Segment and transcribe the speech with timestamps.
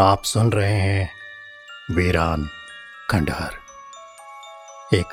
[0.00, 1.10] आप सुन रहे हैं
[1.94, 2.48] वीरान
[3.10, 3.52] खंडहर।
[4.94, 5.06] एक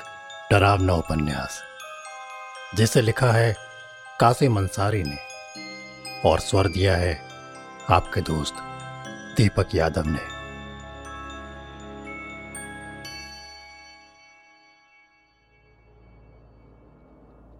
[0.51, 1.63] डरावना उपन्यास,
[2.75, 3.55] जिसे लिखा है
[4.19, 5.17] कासिम अंसारी ने
[6.25, 7.21] और स्वर दिया है
[7.89, 8.55] आपके दोस्त
[9.37, 10.19] दीपक यादव ने।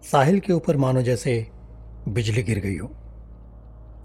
[0.08, 1.50] साहिल के ऊपर मानो जैसे
[2.08, 2.96] बिजली गिर गई हो।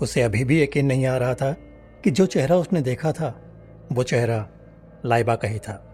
[0.01, 1.55] उसे अभी भी यकीन नहीं आ रहा था
[2.03, 3.41] कि जो चेहरा उसने देखा था,
[3.91, 4.49] वो चेहरा
[5.05, 5.87] लाइबा का ही था।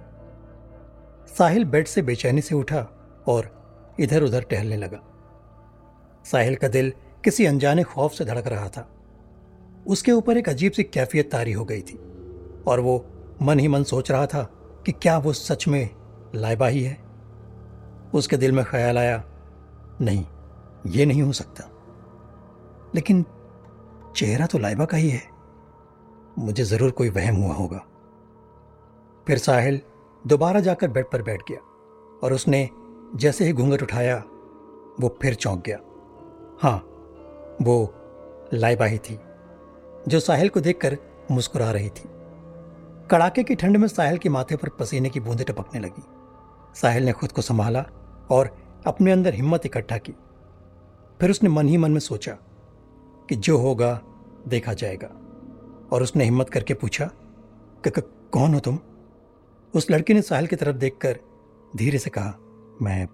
[1.37, 2.87] साहिल बेड से बेचैनी से उठा
[3.27, 3.57] और
[3.99, 4.99] इधर उधर टहलने लगा।
[6.25, 6.93] साहिल का दिल
[7.23, 8.89] किसी अनजाने खौफ से धड़क रहा था।
[9.87, 11.99] उसके ऊपर एक अजीब सी कैफियत तारी हो गई थी
[12.67, 13.05] और वो
[13.41, 14.43] मन ही मन सोच रहा था
[14.85, 15.89] कि क्या वो सच में
[16.35, 16.97] लाइबा ही है।
[18.13, 19.23] उसके दिल में ख्याल आया,
[20.01, 20.25] नहीं,
[20.87, 21.63] ये नहीं हो सकता।
[22.95, 23.25] लेकिन
[24.15, 25.36] चेहरा तो लाइबा का ही है।
[26.37, 27.83] मुझे ज़रूर कोई वहम हुआ होगा।
[29.27, 29.79] फिर साहिल
[30.27, 31.59] दोबारा जाकर बेड पर बैठ गया
[32.23, 32.69] और उसने
[33.15, 34.17] जैसे ही घूंघट उठाया,
[34.99, 35.77] वो फिर चौंक गया।
[36.61, 36.77] हाँ
[37.61, 37.93] वो
[38.53, 39.19] लाइबा ही थी,
[40.07, 40.97] जो साहिल को देखकर
[41.31, 42.09] मुस्कुरा रही थी।
[43.11, 46.03] कड़ाके की ठंड में साहिल के माथे पर पसीने की बूंदें टपकने लगी।
[46.75, 47.85] साहिल ने खुद को संभाला
[48.31, 48.55] और
[48.87, 50.13] अपने अंदर हिम्मत इकट्ठा की।
[51.21, 52.31] फिर उसने मन ही मन में सोचा
[53.29, 53.99] कि जो होगा,
[54.47, 55.09] देखा जाएगा।
[55.91, 57.05] और उसने हिम्मत करके पूछा,
[57.83, 58.79] कि कौन हो तुम?
[59.73, 61.19] उस लड़की ने साहिल की तरफ़ देखकर
[61.73, 62.33] धीरे से कहा,
[62.81, 63.07] मैं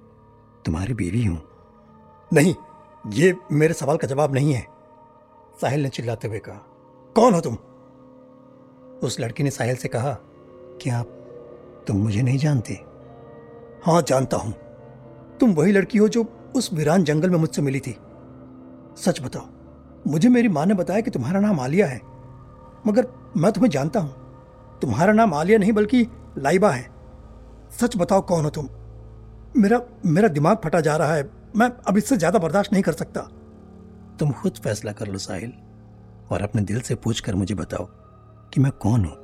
[0.65, 1.41] तुम्हारी बीवी हूँ।
[2.31, 2.53] नहीं,
[3.05, 4.65] ये मेरे सवाल का जवाब नहीं है,
[5.61, 6.61] साहिल ने चिल्लाते हुए कहा,
[7.15, 7.57] कौन हो तुम?
[8.99, 10.17] उस लड़की ने साहिल से कहा
[10.81, 11.05] कि आप
[11.87, 12.73] तुम मुझे नहीं जानते?
[13.85, 14.53] हाँ जानता हूँ।
[15.39, 17.95] तुम वही लड़की हो जो उस वीरान जंगल में मुझसे मिली थी।
[18.97, 19.47] सच बताओ,
[20.07, 21.99] मुझे मेरी माँ ने बताया कि तुम्हारा नाम आलिया है।
[22.87, 26.05] मगर मैं तुम्हें जानता हूँ तुम्हारा नाम आलिया नहीं बल्कि
[26.37, 26.87] लाइबा है।
[27.71, 28.69] सच बताओ कौन हो तुम?
[29.57, 33.21] मेरा मेरा दिमाग फटा जा रहा है मैं अब इससे ज़्यादा बर्दाश्त नहीं कर सकता।
[34.19, 35.53] तुम खुद फैसला कर लो साहिल
[36.31, 37.85] और अपने दिल से पूछ कर मुझे बताओ
[38.53, 39.15] कि मैं कौन हूँ।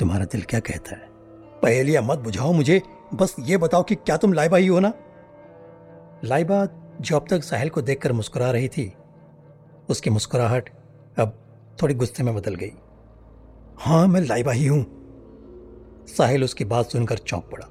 [0.00, 1.08] तुम्हारा दिल क्या कहता है?
[1.62, 2.80] पहलिया मत बुझाओ मुझे
[3.14, 4.92] बस ये बताओ कि क्या तुम लाइबा ही हो ना?
[6.24, 6.66] लाइबा
[7.00, 8.92] जो अब तक साहिल को देखकर मुस्कुरा रही थी
[9.88, 10.68] उसकी मुस्कुराहट
[11.18, 11.38] अब
[11.82, 12.72] थोड़ी गुस्से में बदल गई।
[13.78, 14.84] हाँ मैं लाइबा ही हूँ।
[16.08, 17.66] साहिल उसकी बात सुनकर चौंक पड़ा।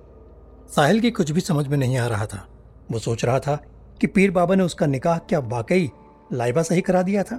[0.75, 2.47] साहिल की कुछ भी समझ में नहीं आ रहा था।
[2.91, 3.55] वो सोच रहा था
[4.01, 5.89] कि पीर बाबा ने उसका निकाह क्या वाकई
[6.33, 7.35] लाइबा से ही करा दिया था?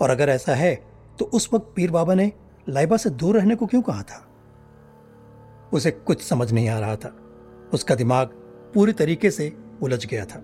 [0.00, 0.74] और अगर ऐसा है
[1.18, 2.32] तो उस वक्त पीर बाबा ने
[2.68, 4.26] लाइबा से दूर रहने को क्यों कहा था?
[5.72, 7.16] उसे कुछ समझ नहीं आ रहा था।
[7.74, 8.26] उसका दिमाग
[8.74, 10.42] पूरी तरीके से उलझ गया था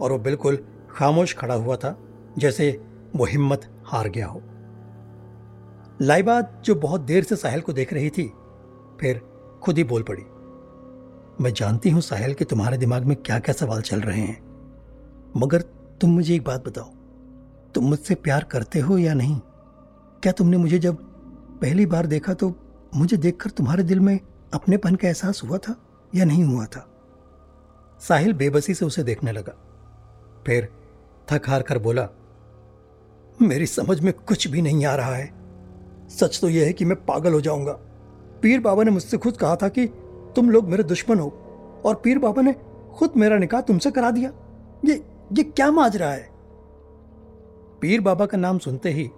[0.00, 1.98] और वो बिल्कुल खामोश खड़ा हुआ था,
[2.38, 2.70] जैसे
[3.16, 4.42] वो हिम्मत हार गया हो।
[6.00, 8.26] लाइबा जो बहुत देर से साहिल को देख रही थी,
[9.00, 9.20] फिर
[9.62, 10.22] खुद ही बोल पड़ी,
[11.40, 14.40] मैं जानती हूँ साहिल कि तुम्हारे दिमाग में क्या क्या सवाल चल रहे हैं,
[15.36, 15.60] मगर
[16.00, 16.90] तुम मुझे एक बात बताओ,
[17.74, 19.38] तुम मुझसे प्यार करते हो या नहीं?
[20.22, 20.96] क्या तुमने मुझे जब
[21.60, 22.52] पहली बार देखा तो
[22.94, 24.18] मुझे देखकर तुम्हारे दिल में
[24.54, 25.76] अपनेपन का एहसास हुआ था
[26.12, 26.86] या नहीं हुआ था?
[28.00, 29.52] साहिल बेबसी से उसे देखने लगा,
[30.46, 30.68] फिर
[31.28, 32.08] थक हार कर बोला
[33.42, 35.32] मेरी समझ में कुछ भी नहीं आ रहा है।
[36.08, 37.72] सच तो यह है कि मैं पागल हो जाऊँगा।
[38.42, 39.86] पीर बाबा ने मुझसे खुद कहा था कि
[40.36, 41.28] तुम लोग मेरे दुश्मन हो
[41.86, 42.54] और पीर बाबा ने
[42.94, 44.32] खुद मेरा निकाह तुमसे करा दिया।
[44.84, 46.28] ये ये क्या माज रहा है?
[47.80, 49.10] पीर बाबा का नाम सुनते ही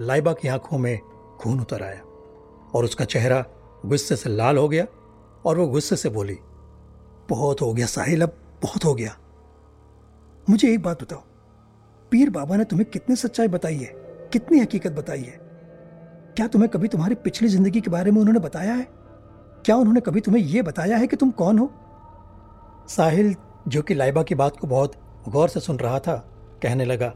[0.00, 0.98] लाइबा की आँखों में
[1.40, 2.00] खून उतर आया
[2.74, 3.44] और उसका चेहरा
[3.86, 4.86] गुस्से से लाल हो गया
[5.44, 6.38] और वो गुस्से से बोली,
[7.28, 9.16] बहुत हो गया साहिल, अब बहुत हो गया।
[10.50, 11.22] मुझे एक बात बताओ
[12.12, 13.92] पीर बाबा ने तुम्हें कितनी सच्चाई बताई है,
[14.32, 15.38] कितनी हकीकत बताई है?
[16.36, 18.86] क्या तुम्हें कभी तुम्हारी पिछली ज़िंदगी के बारे में उन्होंने बताया है?
[19.64, 21.70] क्या उन्होंने कभी तुम्हें यह बताया है कि तुम कौन हो?
[22.88, 23.34] साहिल,
[23.68, 24.92] जो कि लाइबा की बात को बहुत
[25.28, 26.16] गौर से सुन रहा था,
[26.62, 27.08] कहने लगा,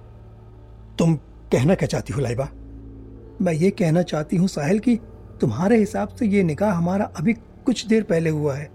[0.98, 1.14] तुम
[1.52, 2.48] कहना क्या चाहती हो लाइबा?
[3.42, 4.96] मैं ये कहना चाहती हूँ साहिल कि
[5.40, 7.32] तुम्हारे हिसाब से ये निकाह हमारा अभी
[7.66, 8.70] कुछ देर पहले हुआ है।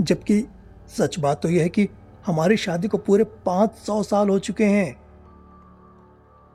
[0.00, 0.44] जबकि
[0.98, 1.88] सच बात तो यह है कि
[2.26, 5.03] हमारी शादी को पूरे पाँच सौ साल हो चुके हैं।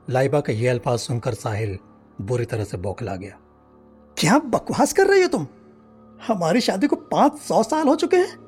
[0.10, 1.78] लाइबा का ये अल्फाज सुनकर साहिल
[2.22, 3.38] बुरी तरह से बौखला गया।
[4.18, 5.48] क्या बकवास कर रही हो तुम?
[6.28, 8.40] हमारी शादी को पाँच सौ साल हो चुके हैं।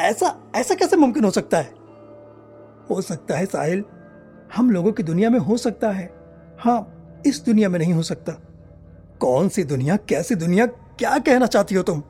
[0.00, 1.74] ऐसा ऐसा कैसे मुमकिन हो सकता है?
[2.90, 3.84] हो सकता है साहिल,
[4.56, 6.14] हम लोगों की दुनिया में हो सकता है।
[6.60, 6.94] हाँ
[7.26, 8.32] इस दुनिया में नहीं हो सकता।
[9.20, 12.02] कौन सी दुनिया, कैसी दुनिया, क्या कहना चाहती हो तुम?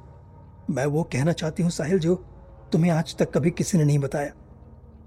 [0.70, 2.14] मैं वो कहना चाहती हूँ साहिल जो
[2.72, 4.32] तुम्हें आज तक कभी किसी ने नहीं बताया।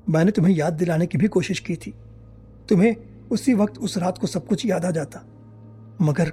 [0.10, 1.94] मैंने तुम्हें याद दिलाने की भी कोशिश की थी।
[2.70, 5.26] तुम्हें उसी वक्त उस रात को सब कुछ याद आ जाता।
[6.02, 6.30] मगर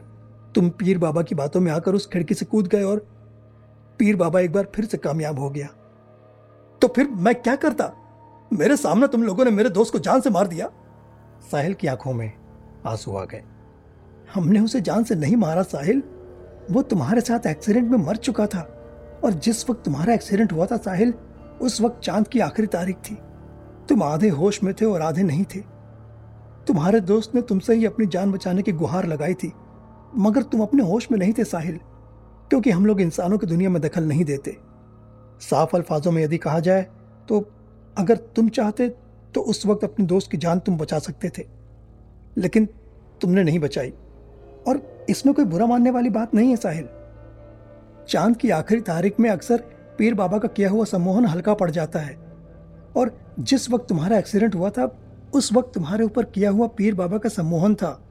[0.55, 2.99] तुम पीर बाबा की बातों में आकर उस खिड़की से कूद गए और
[3.99, 5.67] पीर बाबा एक बार फिर से कामयाब हो गया।
[6.83, 7.93] तो फिर मैं क्या करता?
[8.53, 10.71] मेरे सामने तुम लोगों ने मेरे दोस्त को जान से मार दिया?
[11.53, 12.33] साहिल की आँखों में
[12.87, 13.43] आँसू आ गए।
[14.35, 16.03] हमने उसे जान से नहीं मारा, साहिल।
[16.71, 18.61] वो तुम्हारे साथ एक्सीडेंट में मर चुका था
[19.25, 21.15] और जिस वक्त तुम्हारा एक्सीडेंट हुआ था, साहिल,
[21.63, 23.19] उस वक्त चाँद की आखिरी तारीख थी।
[23.89, 25.78] तुम आधे होश में थे और आधे नहीं थे।
[26.69, 29.53] तुम्हारे दोस्त ने तुमसे ही अपनी जान बचाने की गुहार लगाई थी,
[30.17, 31.79] मगर तुम अपने होश में नहीं थे साहिल,
[32.51, 34.57] क्योंकि हम लोग इंसानों की दुनिया में दखल नहीं देते।
[35.41, 36.83] साफ़ अल्फाजों में यदि कहा जाए
[37.29, 37.41] तो
[37.97, 38.89] अगर तुम चाहते
[39.35, 41.47] तो उस वक्त अपने दोस्त की जान तुम बचा सकते थे।
[42.37, 42.69] लेकिन
[43.21, 43.93] तुमने नहीं बचाई।
[44.69, 46.89] और इसमें कोई बुरा मानने वाली बात नहीं है साहिल।
[48.09, 49.63] चाँद की आखिरी तारीख में अक्सर
[49.99, 52.15] पीर बाबा का किया हुआ सम्मोहन हल्का पड़ जाता है,
[52.97, 54.87] और जिस वक्त तुम्हारा एक्सीडेंट हुआ था
[55.35, 58.05] उस वक्त तुम्हारे ऊपर किया हुआ पीर बाबा का सम्मोहन था,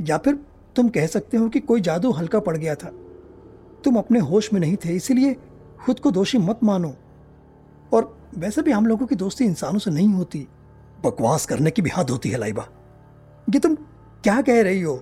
[0.00, 0.38] या फिर
[0.76, 2.92] तुम कह सकते हो कि कोई जादू हल्का पड़ गया था।
[3.84, 5.36] तुम अपने होश में नहीं थे, इसीलिए
[5.84, 6.94] खुद को दोषी मत मानो।
[7.92, 10.48] और वैसे भी हम लोगों की दोस्ती इंसानों से नहीं होती।
[11.04, 12.66] बकवास करने की भी हद होती है, लाइबा।
[13.54, 13.74] ये तुम
[14.22, 14.96] क्या कह रही हो?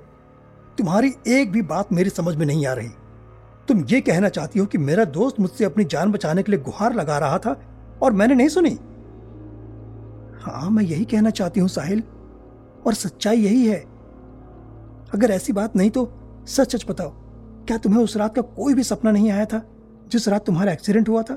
[0.79, 2.89] तुम्हारी एक भी बात मेरी समझ में नहीं आ रही।
[3.69, 6.95] तुम ये कहना चाहती हो कि मेरा दोस्त मुझसे अपनी जान बचाने के लिए गुहार
[6.95, 7.61] लगा रहा था
[8.03, 8.79] और मैंने नहीं सुनी?
[10.41, 12.03] हाँ मैं यही कहना चाहती हूँ साहिल।
[12.87, 13.79] और सच्चाई यही है।
[15.15, 16.13] अगर ऐसी बात नहीं तो
[16.47, 17.11] सच सच बताओ,
[17.67, 19.63] क्या तुम्हें उस रात का कोई भी सपना नहीं आया था,
[20.09, 21.35] जिस रात तुम्हारा एक्सीडेंट हुआ था?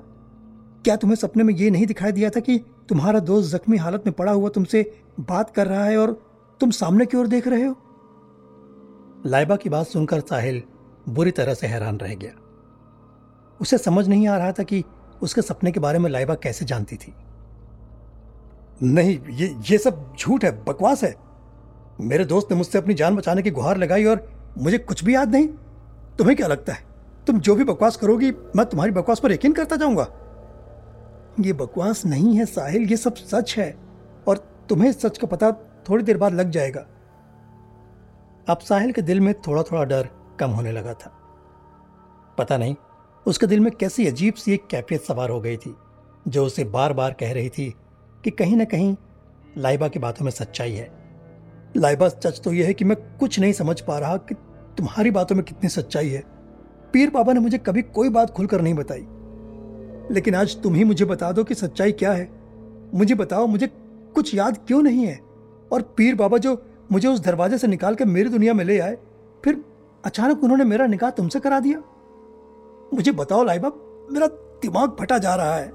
[0.85, 2.57] क्या तुम्हें सपने में यह नहीं दिखाई दिया था कि
[2.89, 6.11] तुम्हारा दोस्त जख्मी हालत में पड़ा हुआ तुमसे बात कर रहा है और
[6.59, 7.75] तुम सामने की ओर देख रहे हो?
[9.25, 10.61] लाइबा की बात सुनकर साहिल
[11.09, 12.31] बुरी तरह से हैरान रह गया।
[13.61, 14.83] उसे समझ नहीं आ रहा था कि
[15.21, 17.13] उसके सपने के बारे में लाइबा कैसे जानती थी।
[18.83, 21.15] नहीं, ये ये सब झूठ है, बकवास है।
[22.01, 24.27] मेरे दोस्त ने मुझसे अपनी जान बचाने की गुहार लगाई और
[24.57, 25.47] मुझे कुछ भी याद नहीं।
[26.17, 26.83] तुम्हें क्या लगता है?
[27.27, 30.07] तुम जो भी बकवास करोगी, मैं तुम्हारी बकवास पर यकीन करता जाऊँगा।
[31.39, 33.77] ये बकवास नहीं है, साहिल, ये सब सच है
[34.27, 34.37] और
[34.69, 35.51] तुम्हें सच का पता
[35.89, 36.85] थोड़ी देर बाद लग जाएगा।
[38.47, 40.09] अब साहिल के दिल में थोड़ा थोड़ा डर
[40.39, 41.11] कम होने लगा था।
[42.37, 42.75] पता नहीं,
[43.25, 45.75] उसके दिल में कैसी अजीब सी एक कैफियत सवार हो गई थी,
[46.27, 47.73] जो उसे बार बार कह रही थी
[48.23, 48.95] कि कहीं ना कहीं
[49.57, 50.91] लाइबा की बातों में सच्चाई है।
[51.77, 54.35] लाइबा सच तो यह है कि मैं कुछ नहीं समझ पा रहा कि
[54.77, 56.23] तुम्हारी बातों में कितनी सच्चाई है।
[56.93, 59.07] पीर बाबा ने मुझे कभी कोई बात खुलकर नहीं बताई।
[60.11, 62.31] लेकिन आज तुम ही मुझे बता दो कि सच्चाई क्या है।
[62.93, 63.67] मुझे बताओ, मुझे
[64.15, 65.19] कुछ याद क्यों नहीं है?
[65.71, 68.97] और पीर बाबा जो मुझे उस दरवाजे से निकाल कर मेरी दुनिया में ले आए,
[69.43, 69.65] फिर
[70.05, 71.79] अचानक उन्होंने मेरा निकाह तुमसे करा दिया।
[72.93, 73.71] मुझे बताओ लाइबा,
[74.11, 74.27] मेरा
[74.61, 75.71] दिमाग फटा जा रहा है।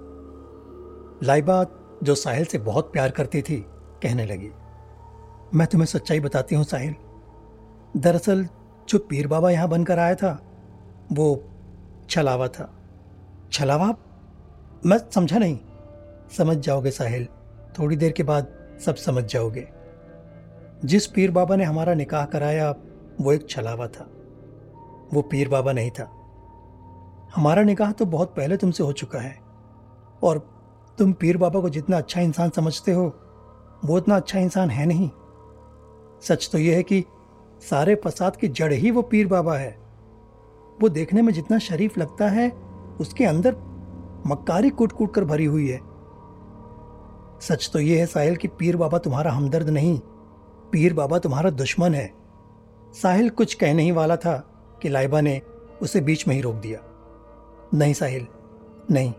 [1.23, 1.65] लाइबा
[2.03, 3.57] जो साहिल से बहुत प्यार करती थी,
[4.03, 4.51] कहने लगी,
[5.55, 6.95] मैं तुम्हें सच्चाई बताती हूँ साहिल।
[7.97, 8.47] दरअसल
[8.89, 10.43] जो पीर बाबा यहाँ बनकर आया था,
[11.13, 11.45] वो
[12.11, 12.71] छलावा था।
[13.53, 13.95] छलावा?
[14.87, 15.59] मैं समझा नहीं।
[16.37, 17.27] समझ जाओगे साहिल,
[17.79, 18.53] थोड़ी देर के बाद
[18.85, 19.69] सब समझ जाओगे।
[20.85, 22.75] जिस पीर बाबा ने हमारा निकाह कराया,
[23.21, 24.11] वो एक छलावा था।
[25.15, 26.11] वो पीर बाबा नहीं था।
[27.35, 29.39] हमारा निकाह तो बहुत पहले तुमसे हो चुका है,
[30.23, 30.58] और
[30.99, 33.05] तुम पीर बाबा को जितना अच्छा इंसान समझते हो,
[33.85, 35.11] वो उतना अच्छा इंसान है नहीं।
[36.23, 37.05] सच तो यह है कि
[37.71, 39.71] सारे फसाद की जड़ ही वो पीर बाबा है।
[40.83, 42.51] वो देखने में जितना शरीफ लगता है,
[43.01, 43.57] उसके अंदर
[44.27, 45.81] मक्कारी कूट कूट कर भरी हुई है।
[47.41, 49.99] सच तो यह है साहिल कि पीर बाबा तुम्हारा हमदर्द नहीं,
[50.73, 52.11] पीर बाबा तुम्हारा दुश्मन है।
[53.03, 54.37] साहिल कुछ कहने ही वाला था
[54.83, 55.41] कि लाइबा ने
[55.83, 56.81] उसे बीच में ही रोक दिया।
[57.75, 58.27] नहीं साहिल,
[58.91, 59.13] नहीं।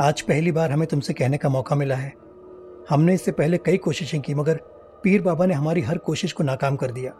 [0.00, 2.14] आज पहली बार हमें तुमसे कहने का मौका मिला है।
[2.90, 4.56] हमने इससे पहले कई कोशिशें की, मगर
[5.02, 7.12] पीर बाबा ने हमारी हर कोशिश को नाकाम कर दिया।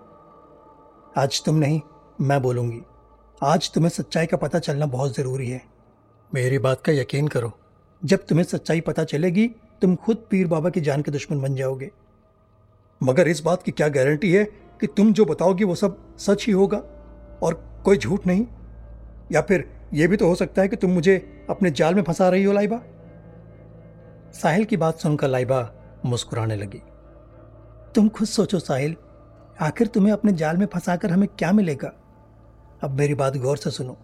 [1.16, 1.80] आज तुम नहीं,
[2.20, 2.80] मैं बोलूँगी।
[3.42, 5.62] आज तुम्हें सच्चाई का पता चलना बहुत ज़रूरी है।
[6.34, 7.52] मेरी बात का यकीन करो,
[8.04, 9.48] जब तुम्हें सच्चाई पता चलेगी,
[9.82, 11.90] तुम खुद पीर बाबा की जान के दुश्मन बन जाओगे।
[13.02, 14.44] मगर इस बात की क्या गारंटी है
[14.80, 16.78] कि तुम जो बताओगी वो सब सच ही होगा?
[17.42, 18.46] और कोई झूठ नहीं?
[19.32, 22.28] या फिर यह भी तो हो सकता है कि तुम मुझे अपने जाल में फंसा
[22.28, 22.80] रही हो, लाइबा?
[24.32, 25.72] साहिल की बात सुनकर लाइबा
[26.04, 26.82] मुस्कुराने लगी।
[27.94, 28.96] तुम खुद सोचो साहिल,
[29.60, 31.92] आखिर तुम्हें अपने जाल में फंसाकर हमें क्या मिलेगा?
[32.82, 33.96] अब मेरी बात गौर से सुनो।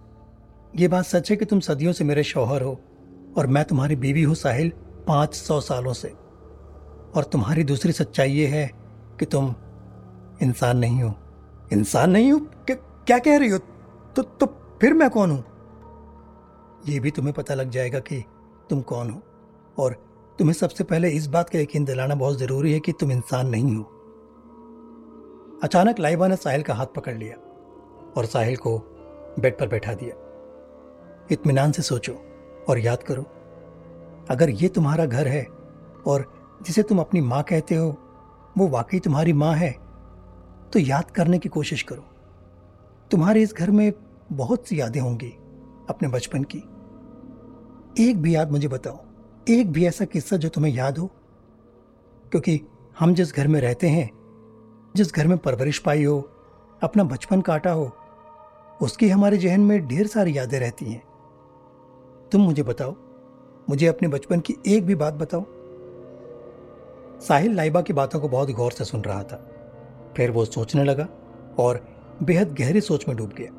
[0.76, 2.80] ये बात सच है कि तुम सदियों से मेरे शौहर हो
[3.38, 4.72] और मैं तुम्हारी बीवी हूँ साहिल
[5.08, 6.08] पाँच सौ सालों से।
[7.14, 8.70] और तुम्हारी दूसरी सच्चाई ये है
[9.20, 9.54] कि तुम
[10.42, 11.14] इंसान नहीं हो।
[11.72, 12.40] इंसान नहीं हो?
[12.70, 13.58] क्या कह रही हो?
[14.16, 14.46] तो तो
[14.80, 15.44] फिर मैं कौन हूँ?
[16.84, 18.24] ये भी तुम्हें पता लग जाएगा कि
[18.70, 19.22] तुम कौन हो।
[19.78, 19.92] और
[20.38, 23.74] तुम्हें सबसे पहले इस बात का यकीन दिलाना बहुत ज़रूरी है कि तुम इंसान नहीं
[23.76, 23.82] हो।
[25.62, 27.36] अचानक लाइबा ने साहिल का हाथ पकड़ लिया
[28.16, 28.78] और साहिल को
[29.40, 30.16] बेड पर बैठा दिया।
[31.32, 32.12] इत्मीनान से सोचो
[32.68, 33.22] और याद करो,
[34.30, 35.44] अगर ये तुम्हारा घर है
[36.06, 36.26] और
[36.62, 37.96] जिसे तुम अपनी माँ कहते हो,
[38.58, 39.70] वो वाकई तुम्हारी माँ है
[40.72, 42.04] तो याद करने की कोशिश करो।
[43.10, 43.92] तुम्हारे इस घर में
[44.32, 45.32] बहुत सी यादें होंगी
[45.90, 46.62] अपने बचपन की।
[48.00, 49.00] एक भी याद मुझे बताओ।
[49.48, 51.06] एक भी ऐसा किस्सा जो तुम्हें याद हो?
[52.30, 52.60] क्योंकि
[52.98, 54.10] हम जिस घर में रहते हैं,
[54.96, 56.30] जिस घर में परवरिश पाई हो,
[56.82, 57.96] अपना बचपन काटा हो,
[58.82, 61.02] उसकी हमारे जहन में ढेर सारी यादें रहती हैं।
[62.32, 62.96] तुम मुझे बताओ,
[63.70, 65.44] मुझे अपने बचपन की एक भी बात बताओ।
[67.20, 69.50] साहिल लाइबा की बातों को बहुत गौर से सुन रहा था।
[70.16, 71.08] फिर वो सोचने लगा
[71.58, 71.88] और
[72.22, 73.52] बेहद गहरी सोच में डूब गया।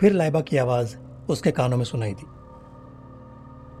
[0.00, 0.96] फिर लाइबा की आवाज़
[1.28, 2.37] उसके कानों में सुनाई दी।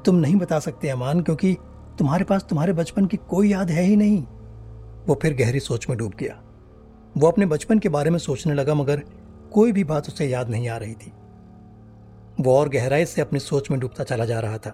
[0.04, 1.56] तुम नहीं बता सकते अमान, क्योंकि
[1.98, 4.22] तुम्हारे पास तुम्हारे बचपन की कोई याद है ही नहीं।
[5.06, 6.40] वो फिर गहरी सोच में डूब गया।
[7.16, 9.02] वो अपने बचपन के बारे में सोचने लगा, मगर
[9.52, 11.12] कोई भी बात उसे याद नहीं आ रही थी।
[12.40, 14.70] वो और गहराई से अपनी सोच में डूबता चला जा रहा था।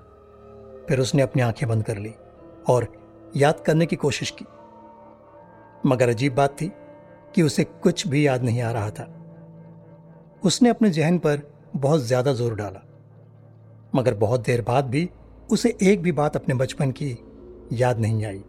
[0.89, 2.15] फिर उसने अपनी आँखें बंद कर ली
[2.69, 2.93] और
[3.37, 4.45] याद करने की कोशिश की।
[5.89, 6.73] मगर अजीब बात थी
[7.35, 9.09] कि उसे कुछ भी याद नहीं आ रहा था।
[10.45, 11.41] उसने अपने जहन पर
[11.77, 12.94] बहुत ज़्यादा ज़ोर डाला।
[13.95, 15.09] मगर बहुत देर बाद भी
[15.51, 17.17] उसे एक भी बात अपने बचपन की
[17.73, 18.43] याद नहीं आई।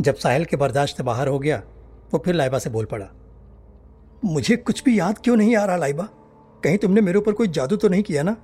[0.00, 1.62] जब साहिल के बर्दाश्त बाहर हो गया,
[2.12, 3.08] वो फिर लाइबा से बोल पड़ा,
[4.24, 6.08] मुझे कुछ भी याद क्यों नहीं आ रहा लाइबा?
[6.62, 8.36] कहीं तुमने मेरे ऊपर कोई जादू तो नहीं किया ना?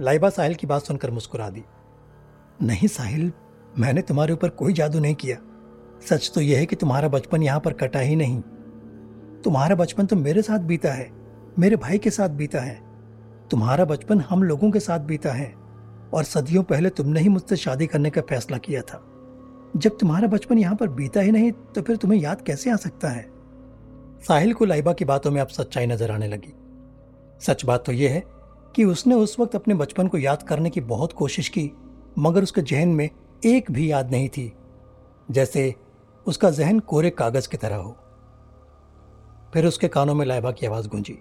[0.00, 1.62] लाइबा साहिल की बात सुनकर मुस्कुरा दी,
[2.60, 3.32] नहीं साहिल,
[3.78, 5.36] मैंने तुम्हारे ऊपर कोई जादू नहीं किया।
[6.08, 8.40] सच तो यह है कि तुम्हारा बचपन यहाँ पर कटा ही नहीं।
[9.44, 11.10] तुम्हारा बचपन तो मेरे साथ बीता है,
[11.58, 12.78] मेरे भाई के साथ बीता है
[13.54, 15.46] तुम्हारा बचपन हम लोगों के साथ बीता है
[16.14, 19.00] और सदियों पहले तुमने ही मुझसे शादी करने का फैसला किया था।
[19.76, 23.08] जब तुम्हारा बचपन यहाँ पर बीता ही नहीं तो फिर तुम्हें याद कैसे आ सकता
[23.08, 23.22] है?
[24.20, 26.52] साहिल को लाइबा की बातों में अब सच्चाई नज़र आने लगी।
[27.40, 28.22] सच बात तो यह है
[28.74, 31.70] कि उसने उस वक्त अपने बचपन को याद करने की बहुत कोशिश की,
[32.18, 33.08] मगर उसके जहन में
[33.44, 34.52] एक भी याद नहीं थी,
[35.28, 35.74] जैसे
[36.26, 37.96] उसका जहन कोरे कागज़ की तरह हो।
[39.54, 41.18] फिर उसके कानों में लाइबा की आवाज़ गूंजी,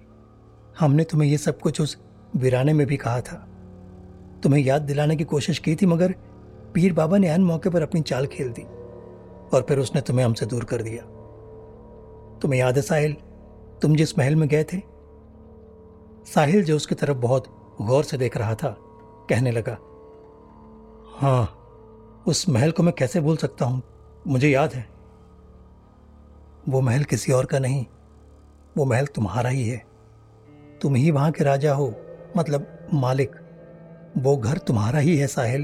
[0.79, 1.95] हमने तुम्हें यह सब कुछ उस
[2.35, 3.35] वीराने में भी कहा था।
[4.43, 6.15] तुम्हें याद दिलाने की कोशिश की थी, मगर
[6.73, 8.63] पीर बाबा ने अन मौके पर अपनी चाल खेल दी
[9.53, 11.03] और फिर उसने तुम्हें हमसे दूर कर दिया।
[12.39, 13.15] तुम्हें याद है साहिल,
[13.81, 14.81] तुम जिस महल में गए थे?
[16.33, 18.75] साहिल जो उसकी तरफ़ बहुत गौर से देख रहा था,
[19.29, 19.77] कहने लगा
[21.15, 21.59] हाँ
[22.27, 23.81] उस महल को मैं कैसे भूल सकता हूँ?
[24.27, 24.85] मुझे याद है।
[26.69, 27.85] वो महल किसी और का नहीं,
[28.77, 29.81] वो महल तुम्हारा ही है।
[30.81, 31.93] तुम ही वहाँ के राजा हो
[32.37, 33.35] मतलब मालिक,
[34.17, 35.63] वो घर तुम्हारा ही है साहिल।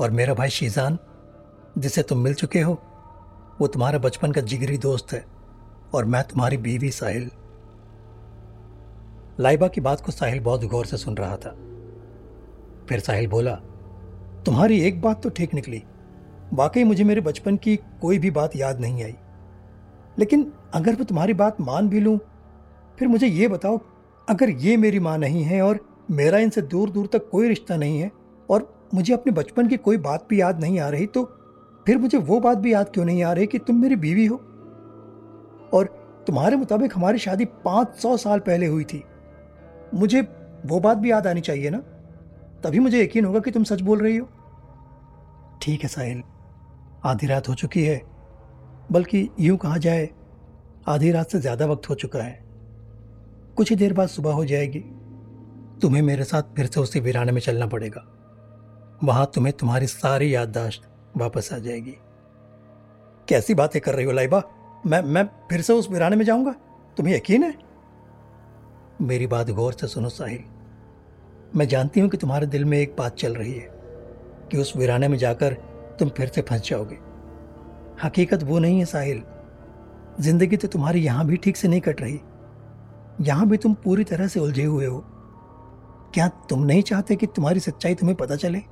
[0.00, 0.98] और मेरा भाई शीजान,
[1.78, 2.82] जिसे तुम मिल चुके हो,
[3.60, 5.24] वो तुम्हारा बचपन का जिगरी दोस्त है,
[5.94, 7.30] और मैं तुम्हारी बीवी साहिल।
[9.40, 11.50] लाइबा की बात को साहिल बहुत गौर से सुन रहा था।
[12.88, 13.54] फिर साहिल बोला,
[14.46, 15.82] तुम्हारी एक बात तो ठीक निकली।
[16.52, 19.14] वाकई मुझे मेरे बचपन की कोई भी बात याद नहीं आई।
[20.18, 22.18] लेकिन अगर मैं तुम्हारी बात मान भी लूँ,
[22.98, 23.80] फिर मुझे ये बताओ
[24.28, 25.78] अगर ये मेरी माँ नहीं है और
[26.10, 28.10] मेरा इनसे दूर दूर तक कोई रिश्ता नहीं है
[28.48, 31.24] और मुझे अपने बचपन की कोई बात भी याद नहीं आ रही तो
[31.86, 34.36] फिर मुझे वो बात भी याद क्यों नहीं आ रही कि तुम मेरी बीवी हो?
[35.72, 35.84] और
[36.26, 39.02] तुम्हारे मुताबिक हमारी शादी पाँच सौ साल पहले हुई थी।
[39.94, 40.20] मुझे
[40.66, 41.78] वो बात भी याद आनी चाहिए ना?
[42.64, 44.28] तभी मुझे यकीन होगा कि तुम सच बोल रही हो।
[45.62, 46.22] ठीक है साहिल,
[47.04, 48.00] आधी रात हो चुकी है,
[48.92, 50.08] बल्कि यूँ कहा जाए,
[50.88, 52.45] आधी रात से ज़्यादा वक्त हो चुका है।
[53.56, 54.78] कुछ ही देर बाद सुबह हो जाएगी।
[55.82, 58.04] तुम्हें मेरे साथ फिर से उसी वीराने में चलना पड़ेगा।
[59.04, 61.94] वहाँ तुम्हें तुम्हारी सारी याददाश्त वापस आ जाएगी।
[63.28, 64.42] कैसी बातें कर रही हो लाइबा?
[64.86, 66.52] मैं मैं फिर से उस वीराने में जाऊँगा?
[66.96, 67.54] तुम्हें यकीन है?
[69.02, 70.44] मेरी बात गौर से सुनो साहिल।
[71.54, 73.68] मैं जानती हूँ कि तुम्हारे दिल में एक बात चल रही है,
[74.50, 75.54] कि उस वीराने में जाकर
[75.98, 76.98] तुम फिर से फंस जाओगे।
[78.04, 79.22] हकीकत वो नहीं है साहिल।
[80.20, 82.20] ज़िंदगी तो तुम्हारी यहाँ भी ठीक से नहीं कट रही।
[83.20, 85.04] यहाँ भी तुम पूरी तरह से उलझे हुए हो।
[86.14, 88.62] क्या तुम नहीं चाहते कि तुम्हारी सच्चाई तुम्हें पता चले?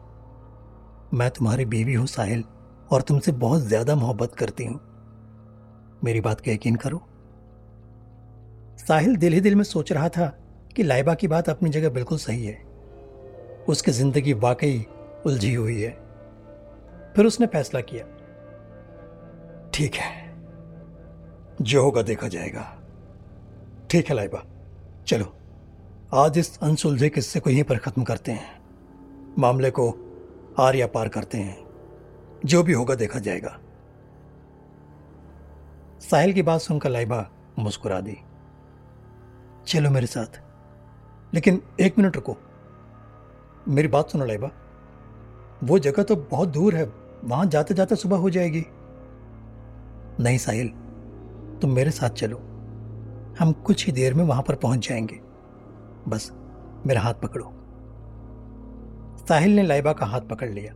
[1.14, 2.44] मैं तुम्हारी बीवी हूँ, साहिल,
[2.92, 4.80] और तुमसे बहुत ज़्यादा मोहब्बत करती हूँ।
[6.04, 7.02] मेरी बात का यकीन करो।
[8.88, 10.26] साहिल दिल ही दिल में सोच रहा था
[10.76, 12.62] कि लाइबा की बात अपनी जगह बिल्कुल सही है।
[13.68, 14.86] उसकी ज़िंदगी वाकई
[15.26, 15.90] उलझी हुई है।
[17.16, 18.04] फिर उसने फैसला किया।
[19.74, 20.36] ठीक है।
[21.62, 22.83] जो होगा देखा जाएगा।
[23.94, 24.44] ठीक है लाइबा।
[25.06, 25.36] चलो,
[26.14, 28.62] आज इस अनसुलझे किस्से को यहीं पर खत्म करते हैं।
[29.38, 29.94] मामले को
[30.60, 31.66] आर या पार करते हैं।
[32.44, 33.58] जो भी होगा देखा जाएगा।
[36.00, 38.16] साहिल की बात सुनकर लाइबा मुस्कुरा दी।
[39.66, 40.42] चलो मेरे साथ।
[41.34, 42.36] लेकिन एक मिनट रुको।
[43.68, 44.50] मेरी बात सुनो लाइबा।
[45.64, 46.92] वो जगह तो बहुत दूर है।
[47.24, 48.66] वहाँ जाते जाते सुबह हो जाएगी।
[50.20, 50.68] नहीं साहिल,
[51.62, 52.50] तुम मेरे साथ चलो।
[53.38, 55.20] हम कुछ ही देर में वहाँ पर पहुँच जाएँगे।
[56.08, 56.30] बस,
[56.86, 57.52] मेरा हाथ पकड़ो।
[59.28, 60.72] साहिल ने लाइबा का हाथ पकड़ लिया।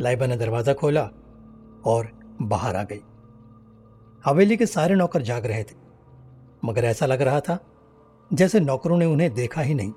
[0.00, 1.02] लाइबा ने दरवाज़ा खोला
[1.84, 2.10] और
[2.42, 3.00] बाहर आ गई।
[4.24, 5.76] हवेली के सारे नौकर जाग रहे थे,
[6.64, 7.58] मगर ऐसा लग रहा था
[8.30, 9.92] जैसे नौकरों ने उन्हें देखा ही नहीं,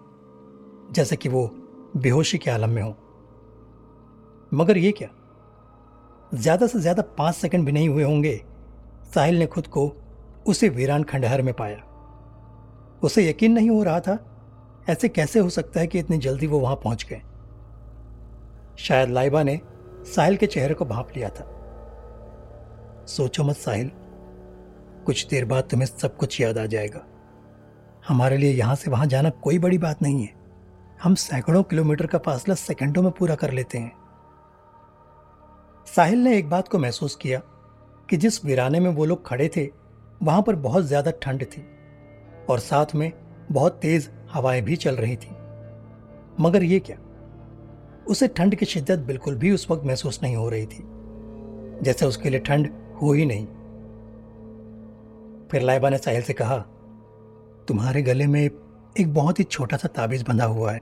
[0.91, 1.49] जैसे कि वो
[1.97, 2.95] बेहोशी के आलम में हो।
[4.53, 5.09] मगर ये क्या?
[6.33, 8.41] ज़्यादा से ज़्यादा पाँच सेकंड भी नहीं हुए होंगे,
[9.15, 9.87] साहिल ने खुद को
[10.47, 11.77] उसे वीरान खंडहर में पाया।
[13.03, 14.29] उसे यकीन नहीं हो रहा था,
[14.89, 17.21] ऐसे कैसे हो सकता है कि इतनी जल्दी वो वहाँ पहुँच गए?
[18.77, 19.61] शायद लाइबा ने
[20.03, 21.49] साहिल के चेहरे को भाप लिया था।
[23.07, 23.91] सोचो मत साहिल,
[25.05, 27.05] कुछ देर बाद तुम्हें सब कुछ याद आ जाएगा।
[28.07, 30.33] हमारे लिए यहाँ से वहाँ जाना कोई बड़ी बात नहीं है।
[31.03, 33.91] हम सैकड़ों किलोमीटर का फासला सेकंडों में पूरा कर लेते हैं।
[35.95, 37.39] साहिल ने एक बात को महसूस किया
[38.09, 39.82] कि जिस वीराने में वो लोग खड़े थे
[40.23, 41.65] वहाँ पर बहुत ज़्यादा ठंड थी
[42.49, 43.11] और साथ में
[43.51, 45.35] बहुत तेज हवाएँ भी चल रही थी।
[46.39, 46.97] मगर ये क्या?
[48.07, 50.83] उसे ठंड की शिद्दत बिल्कुल भी उस वक्त महसूस नहीं हो रही थी,
[51.83, 52.69] जैसे उसके लिए ठंड
[53.01, 53.45] हो ही नहीं।
[55.47, 56.57] फिर लाइबा ने साहिल से कहा,
[57.67, 60.79] तुम्हारे गले में एक बहुत ही छोटा सा ताबीज बंधा हुआ है।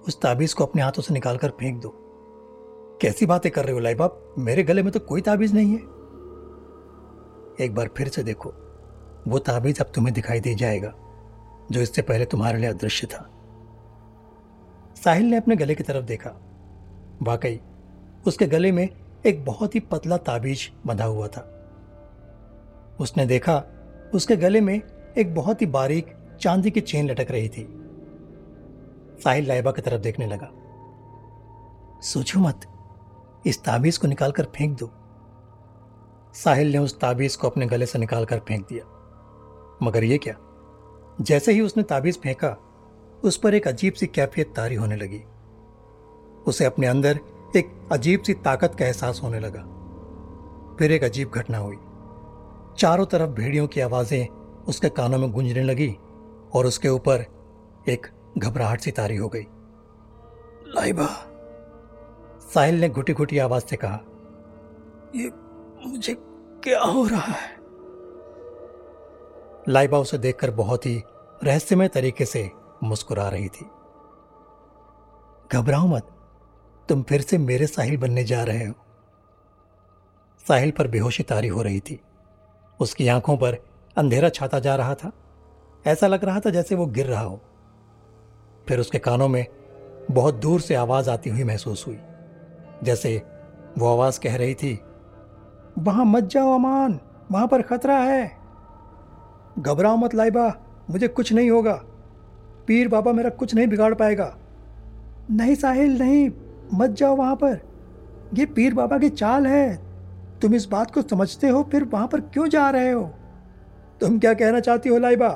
[0.00, 1.94] उस ताबीज को अपने हाथों से निकालकर फेंक दो।
[3.02, 5.99] कैसी बातें कर रहे हो लाइबा मेरे गले में तो कोई ताबीज नहीं है।
[7.60, 8.52] एक बार फिर से देखो।
[9.28, 10.94] वो ताबीज अब तुम्हें दिखाई दे जाएगा,
[11.70, 13.30] जो इससे पहले तुम्हारे लिए अदृश्य था।
[15.04, 16.30] साहिल ने अपने गले की तरफ़ देखा।
[17.22, 17.60] वाकई,
[18.26, 18.88] उसके गले में
[19.26, 21.56] एक बहुत ही पतला ताबीज बंधा हुआ था।
[23.00, 23.64] उसने देखा,
[24.14, 24.82] उसके गले में
[25.18, 27.76] एक बहुत ही बारीक चांदी की चेन लटक रही थी।
[29.24, 30.50] साहिल लाइबा की तरफ़ देखने लगा।
[32.00, 32.60] सोचो मत,
[33.46, 34.92] इस ताबीज को निकालकर फेंक दो।
[36.34, 38.84] साहिल ने उस ताबीज को अपने गले से निकालकर फेंक दिया।
[39.82, 40.36] मगर यह क्या?
[41.20, 42.56] जैसे ही उसने ताबीज फेंका,
[43.24, 45.24] उस पर एक अजीब सी कैफियत तारी होने लगी।
[46.46, 47.20] उसे अपने अंदर
[47.56, 49.60] एक अजीब सी ताकत का एहसास होने लगा।
[50.78, 51.76] फिर एक अजीब घटना हुई।
[52.78, 54.28] चारों तरफ़ भेड़ियों की आवाज़ें
[54.68, 55.96] उसके कानों में गूंजने लगी
[56.54, 57.24] और उसके ऊपर
[57.88, 58.06] एक
[58.38, 59.46] घबराहट सी तारी हो गई।
[60.66, 61.06] लाइबा!
[62.54, 64.00] साहिल ने घुटी घुटी आवाज़ से कहा,
[65.16, 65.49] ये
[65.86, 66.16] मुझे
[66.64, 67.60] क्या हो रहा है?
[69.68, 71.02] लाइबा उसे देखकर बहुत ही
[71.44, 72.50] रहस्यमय तरीके से
[72.82, 73.70] मुस्कुरा रही थी।
[75.52, 76.08] घबराओ मत,
[76.88, 78.74] तुम फिर से मेरे साहिल बनने जा रहे हो।
[80.48, 82.00] साहिल पर बेहोशी तारी हो रही थी।
[82.80, 83.58] उसकी आँखों पर
[83.96, 85.12] अंधेरा छाता जा रहा था।
[85.86, 87.40] ऐसा लग रहा था जैसे वो गिर रहा हो।
[88.68, 89.46] फिर उसके कानों में
[90.10, 91.98] बहुत दूर से आवाज़ आती हुई महसूस हुई।
[92.82, 93.22] जैसे
[93.78, 94.80] वो आवाज़ कह रही थी
[95.78, 97.00] वहाँ मत जाओ अमान,
[97.32, 98.32] वहाँ पर खतरा है।
[99.58, 100.54] घबराओ मत लाइबा,
[100.90, 101.82] मुझे कुछ नहीं होगा।
[102.66, 104.36] पीर बाबा मेरा कुछ नहीं बिगाड़ पाएगा।
[105.30, 106.30] नहीं साहिल, नहीं,
[106.74, 107.60] मत जाओ वहाँ पर।
[108.34, 109.90] ये पीर बाबा की चाल है।
[110.42, 113.10] तुम इस बात को समझते हो, फिर वहाँ पर क्यों जा रहे हो?
[114.00, 115.28] तुम क्या कहना चाहती हो लाइबा?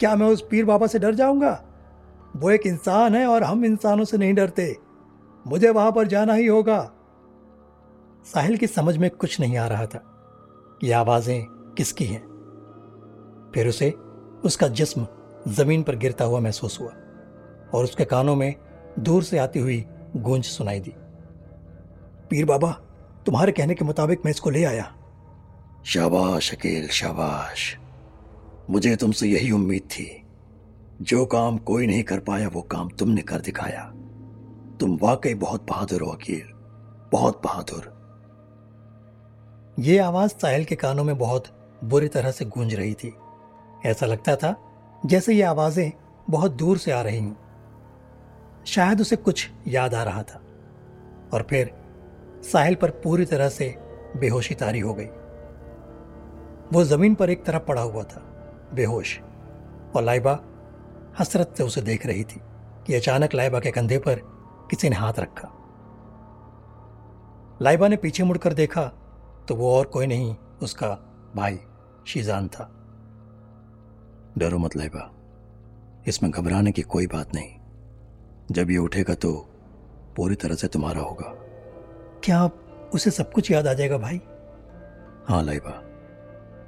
[0.00, 1.64] क्या मैं उस पीर बाबा से डर जाऊँगा?
[2.36, 4.76] वो एक इंसान है और हम इंसानों से नहीं डरते।
[5.46, 6.90] मुझे वहाँ पर जाना ही होगा।
[8.24, 10.10] साहिल की समझ में कुछ नहीं आ रहा था
[10.84, 12.22] ये आवाज़ें किसकी हैं।
[13.54, 13.90] फिर उसे
[14.44, 15.06] उसका जिस्म
[15.48, 16.90] ज़मीन पर गिरता हुआ महसूस हुआ
[17.74, 18.54] और उसके कानों में
[18.98, 19.84] दूर से आती हुई
[20.16, 20.94] गूंज सुनाई दी।
[22.30, 22.72] पीर बाबा,
[23.26, 24.96] तुम्हारे कहने के मुताबिक मैं इसको ले आया।
[25.84, 27.76] शाबाश, अकेल, शाबाश।
[28.70, 30.26] मुझे तुमसे यही उम्मीद थी।
[31.02, 33.92] जो काम कोई नहीं कर पाया, वो काम तुमने कर दिखाया।
[34.80, 36.48] तुम वाकई बहुत बहादुर हो, अकील।
[37.12, 37.93] बहुत बहादुर।
[39.78, 41.44] ये आवाज़ साहिल के कानों में बहुत
[41.84, 43.14] बुरी तरह से गूंज रही थी।
[43.86, 44.56] ऐसा लगता था
[45.06, 45.92] जैसे ये आवाज़ें
[46.30, 47.36] बहुत दूर से आ रही हूँ।
[48.66, 50.40] शायद उसे कुछ याद आ रहा था।
[51.34, 51.74] और फिर
[52.52, 53.74] साहिल पर पूरी तरह से
[54.16, 55.06] बेहोशी तारी हो गई।
[56.72, 58.20] वो ज़मीन पर एक तरफ़ पड़ा हुआ था,
[58.74, 59.20] बेहोश।
[59.96, 60.40] और लाइबा
[61.18, 62.40] हसरत से उसे देख रही थी
[62.86, 64.14] कि अचानक लाइबा के कंधे पर
[64.70, 65.48] किसी ने हाथ रखा।
[67.62, 68.92] लाइबा ने पीछे मुड़कर देखा
[69.48, 70.88] तो वो और कोई नहीं उसका
[71.36, 71.58] भाई
[72.06, 72.64] शीजान था।
[74.38, 75.10] डरो मत लाइबा।
[76.06, 77.60] इसमें घबराने की कोई बात नहीं।
[78.50, 79.32] जब ये उठेगा तो
[80.16, 81.34] पूरी तरह से तुम्हारा होगा।
[82.24, 82.50] क्या
[82.94, 84.20] उसे सब कुछ याद आ जाएगा भाई?
[85.28, 85.82] हाँ लाइबा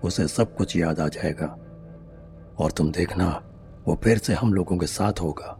[0.05, 1.47] उसे सब कुछ याद आ जाएगा।
[2.59, 3.43] और तुम देखना
[3.89, 5.59] वो फिर से हम लोगों के साथ होगा।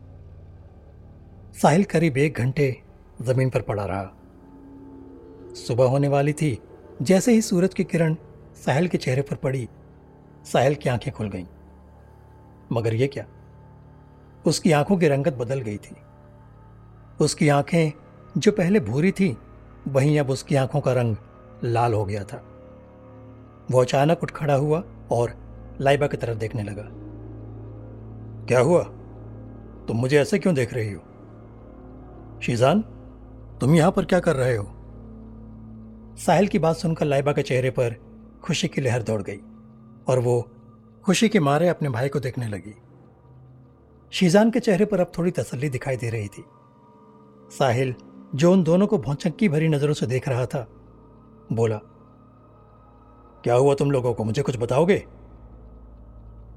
[1.63, 2.83] साहिल करीब एक घंटे
[3.23, 4.13] ज़मीन पर पड़ा रहा।
[5.55, 6.63] सुबह होने वाली थी
[7.03, 8.17] जैसे ही सूरज की किरण
[8.67, 9.69] साहिल के चेहरे पर पड़ी,
[10.45, 11.45] साहिल की आँखें खुल गईं।
[12.73, 13.27] मगर ये क्या?
[14.47, 15.97] उसकी आँखों की रंगत बदल गई थी।
[17.21, 17.93] उसकी आँखें
[18.41, 19.39] जो पहले भूरी थी,
[19.89, 21.17] वहीं अब उसकी आँखों का रंग
[21.65, 22.37] लाल हो गया था।
[23.71, 25.35] वो अचानक उठ खड़ा हुआ और
[25.81, 26.85] लाइबा की तरफ़ देखने लगा।
[28.47, 28.83] क्या हुआ?
[29.89, 31.03] तुम मुझे ऐसे क्यों देख रही हो?
[32.43, 32.81] शीजान,
[33.61, 34.76] तुम यहाँ पर क्या कर रहे हो?
[36.17, 37.97] साहिल की बात सुनकर लाइबा के चेहरे पर
[38.43, 39.41] खुशी की लहर दौड़ गई
[40.09, 40.51] और वो
[41.05, 42.75] खुशी के मारे अपने भाई को देखने लगी।
[44.11, 46.45] शीजान के चेहरे पर अब थोड़ी तसल्ली दिखाई दे रही थी।
[47.59, 47.95] साहिल
[48.35, 50.69] जो उन दोनों को भौचक्की भरी नज़रों से देख रहा था,
[51.53, 51.81] बोला,
[53.45, 54.25] क्या हुआ तुम लोगों को?
[54.25, 54.99] मुझे कुछ बताओगे?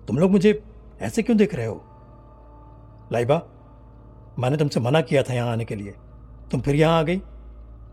[0.07, 0.63] तुम लोग मुझे
[1.01, 1.83] ऐसे क्यों देख रहे हो?
[3.11, 3.35] लाइबा,
[4.39, 5.95] मैंने तुमसे मना किया था यहाँ आने के लिए।
[6.51, 7.21] तुम फिर यहाँ आ गई?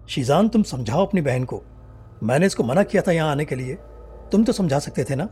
[0.08, 1.62] शीजान, तुम समझाओ अपनी बहन को।
[2.22, 3.74] मैंने इसको मना किया था यहाँ आने के लिए।
[4.32, 5.26] तुम तो समझा सकते थे ना?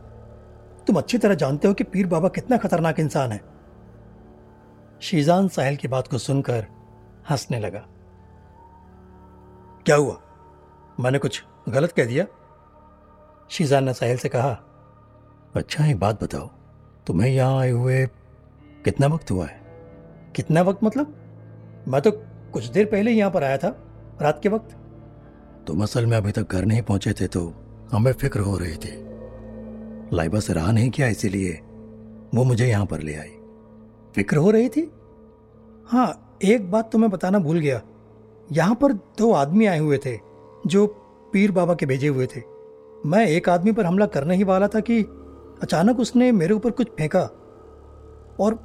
[0.87, 3.41] तुम अच्छी तरह जानते हो कि पीर बाबा कितना खतरनाक इंसान है।
[5.01, 6.67] शीजान साहिल की बात को सुनकर
[7.29, 7.79] हंसने लगा।
[9.85, 10.17] क्या हुआ?
[10.99, 12.25] मैंने कुछ गलत कह दिया?
[13.49, 14.59] शीजान ने साहिल से कहा
[15.55, 16.49] अच्छा एक बात बताओ।
[17.07, 18.05] तुम्हें यहाँ आए हुए
[18.85, 19.61] कितना वक्त हुआ है?
[20.35, 21.15] कितना वक्त मतलब?
[21.87, 22.11] मैं तो
[22.53, 23.84] कुछ देर पहले यहाँ पर आया था।
[24.21, 24.75] रात के वक्त?
[25.67, 27.41] तुम असल में अभी तक घर नहीं पहुँचे थे तो
[27.91, 28.93] हमें फ़िक्र हो रही थी।
[30.13, 31.51] लाइबा से रहा नहीं किया इसीलिए
[32.35, 33.29] वो मुझे यहाँ पर ले आई।
[34.15, 34.81] फ़िक्र हो रही थी?
[35.87, 37.81] हाँ एक बात तो मैं बताना भूल गया।
[38.51, 40.17] यहाँ पर दो आदमी आए हुए थे
[40.67, 40.85] जो
[41.33, 42.41] पीर बाबा के भेजे हुए थे।
[43.05, 45.01] मैं एक आदमी पर हमला करने ही वाला था कि
[45.63, 47.21] अचानक उसने मेरे ऊपर कुछ फेंका
[48.39, 48.57] और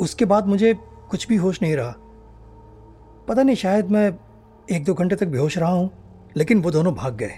[0.00, 0.74] उसके बाद मुझे
[1.10, 1.94] कुछ भी होश नहीं रहा।
[3.28, 4.10] पता नहीं शायद मैं
[4.68, 5.90] एक दो घंटे तक बेहोश रहा हूँ,
[6.36, 7.34] लेकिन वो दोनों भाग गए।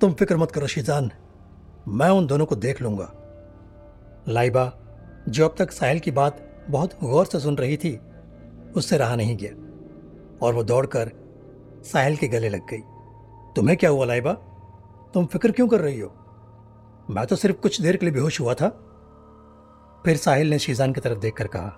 [0.00, 1.10] तुम फ़िक्र मत करो शीजान,
[1.88, 3.10] मैं उन दोनों को देख लूँगा।
[4.28, 4.72] लाइबा,
[5.28, 7.98] जो अब तक साहिल की बात बहुत गौर से सुन रही थी,
[8.76, 9.52] उससे रहा नहीं गया,
[10.42, 11.10] और वो दौड़कर
[11.84, 12.80] साहिल के गले लग गई।
[13.56, 14.32] तुम्हें क्या हुआ लाइबा?
[15.14, 16.12] तुम फ़िक्र क्यों कर रही हो?
[17.10, 18.68] मैं तो सिर्फ़ कुछ देर के लिए बेहोश हुआ था।
[20.04, 21.76] फिर साहिल ने शीजान की तरफ़ देखकर कहा,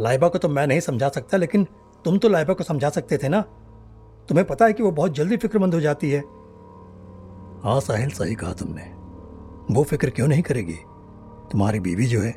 [0.00, 1.66] लाइबा को तो मैं नहीं समझा सकता, लेकिन
[2.04, 3.40] तुम तो लाइबा को समझा सकते थे ना?
[4.28, 6.20] तुम्हें पता है कि वो बहुत जल्दी फिक्रमंद हो जाती है।
[7.64, 8.82] हाँ साहिल सही कहा तुमने।
[9.74, 10.78] वो फ़िक्र क्यों नहीं करेगी?
[11.52, 12.32] तुम्हारी बीवी जो है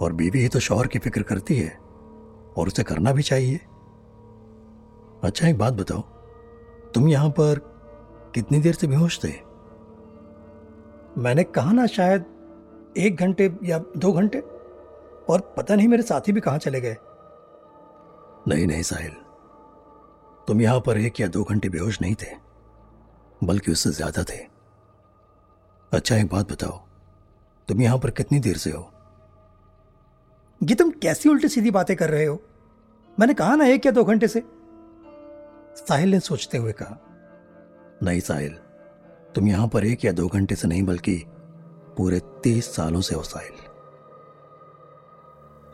[0.00, 1.78] और बीवी ही तो शौहर की फ़िक्र करती है
[2.56, 3.60] और उसे करना भी चाहिए।
[5.24, 6.00] अच्छा एक बात बताओ
[6.94, 7.58] तुम यहाँ पर
[8.34, 9.32] कितनी देर से बेहोश थे?
[11.18, 12.24] मैंने कहा ना शायद
[12.96, 14.38] एक घंटे या दो घंटे
[15.30, 16.96] और पता नहीं मेरे साथी भी कहाँ चले गए।
[18.48, 19.12] नहीं नहीं साहिल।
[20.48, 22.36] तुम यहाँ पर एक या दो घंटे बेहोश नहीं थे
[23.40, 24.38] बल्कि उससे ज़्यादा थे।
[25.92, 26.78] अच्छा एक बात बताओ
[27.68, 28.90] तुम यहाँ पर कितनी देर से हो?
[30.60, 32.40] ये तुम कैसी उल्टी सीधी बातें कर रहे हो?
[33.18, 34.42] मैंने कहा ना एक या दो घंटे से।
[35.78, 36.98] साहिल ने सोचते हुए कहा
[38.02, 38.52] नहीं साहिल
[39.34, 41.16] तुम यहाँ पर एक या दो घंटे से नहीं बल्कि
[41.96, 43.58] पूरे तीस सालों से हो साहिल।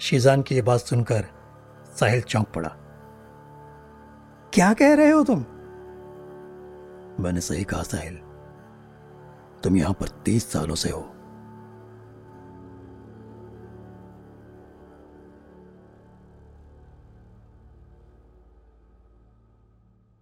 [0.01, 1.25] शीजान की यह बात सुनकर
[2.01, 2.69] साहिल चौंक पड़ा।
[4.55, 5.39] क्या कह रहे हो तुम?
[7.25, 8.17] मैंने सही कहा साहिल।
[9.63, 11.13] तुम यहाँ पर तीस सालों से हो।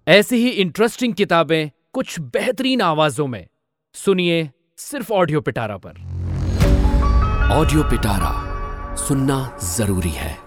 [0.08, 3.46] ऐसी ही इंटरेस्टिंग किताबें कुछ बेहतरीन आवाजों में।
[3.94, 5.90] सुनिए सिर्फ़ ऑडियो पिटारा पर।
[7.52, 8.54] ऑडियो पिटारा
[8.96, 10.43] सुनना ज़रूरी है।